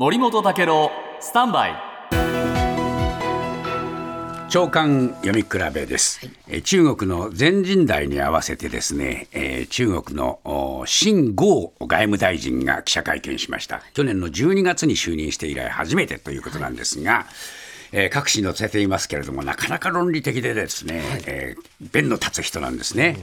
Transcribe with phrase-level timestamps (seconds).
[0.00, 1.74] 森本武郎スタンバイ。
[4.48, 13.82] 長官読み比べです、えー中国の全人代に合わせてですね、えー中国のお秦剛外務大臣が記者会見しました。
[13.92, 17.26] 去年の12月に就任して以来初めてということなんですが、
[17.92, 23.16] えー各紙載せていますけれどもなかなか論理的でですね、えー弁の立つ人なんですね。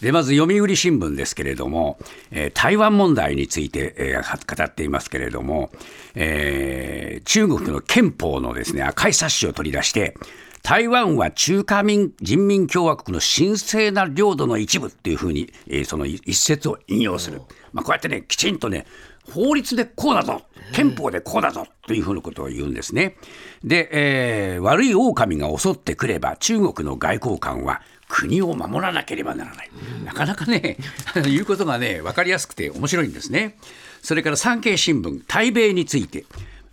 [0.00, 1.98] でまず読売新聞ですけれども、
[2.30, 5.70] えー台湾問題について、えーは語っていますけれども、
[6.14, 10.16] えー中国の憲法のですね赤い冊子を取り出して
[10.62, 18.86] 台湾は中華民人民共和国の神聖な領土の一部っていうふうに、えーその一節を引用する、まあ、こうやってねきちんとね
[19.30, 20.42] 法律でこうだぞ
[20.74, 23.16] 憲法でこうだぞというふうなことを言うんですね。
[23.62, 29.70] で、えー悪い狼が襲ってくれば中国の外交官は国を守らなければならない。
[30.04, 30.76] なかなかね、
[31.24, 33.58] 言うことがね、分かりやすくて面白いんですね。
[34.02, 36.24] それから産経新聞、対米について。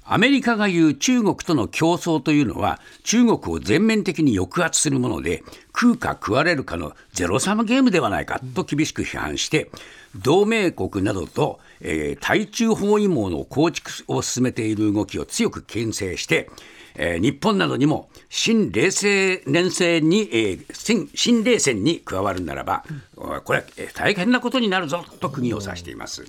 [0.03, 5.41] アメリカが言う中国との競争というのは中国を全面的に抑圧するもので
[5.73, 9.71] 食うか食われるかのゼロサムゲームではないかと厳しく批判して
[10.15, 16.49] 同盟国などと、えー対中包囲網の構築を進めている動きを強く牽制して、
[16.95, 22.83] えー日本などにも新冷戦連戦に、えー新冷戦に加わるならば、
[23.15, 26.25] これは大変なことになるぞと釘を刺しています。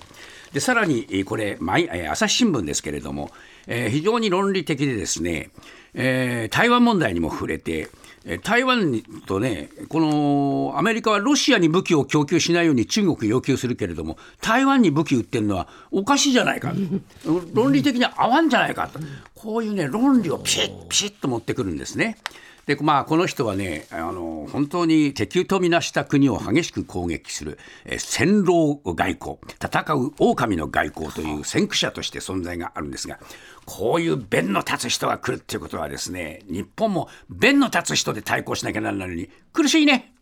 [0.53, 3.31] でさらにこれ毎朝日新聞ですけれども、
[3.67, 5.49] えー非常に論理的でですね、
[5.93, 7.89] えー台湾問題にも触れて
[8.41, 16.73] 台湾とね、このアメリカはロシアに武器を供給しないように中国要求するけれども、台湾に武器売ってるのはおかしいじゃないか、
[17.53, 18.99] 論理的に合わんじゃないかと、
[19.35, 22.17] こういうね、論理をピシッ、ピシッと持ってくるんですね。
[22.65, 33.19] でまあ、この人はねあの、本当に敵とみなした国を激しく攻撃する、え戦狼外交、戦う狼の外交という先駆者として存在があるんですが、
[33.65, 40.12] こういう弁の立つ人が来るっていうことはですね、日本も弁の立つ人で対抗しなきゃならないのに、苦しいね。